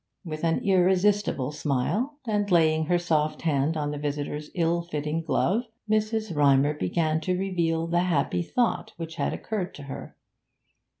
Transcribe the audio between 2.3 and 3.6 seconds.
laying her soft